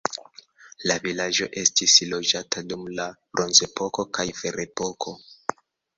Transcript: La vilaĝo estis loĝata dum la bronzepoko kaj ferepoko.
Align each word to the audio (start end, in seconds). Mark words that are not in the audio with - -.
La 0.91 0.93
vilaĝo 1.01 1.47
estis 1.63 1.97
loĝata 2.13 2.63
dum 2.71 2.89
la 3.01 3.07
bronzepoko 3.37 4.07
kaj 4.19 4.27
ferepoko. 4.41 5.15